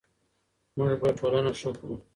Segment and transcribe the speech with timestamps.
[0.77, 1.95] موږ به ټولنه ښه کړو.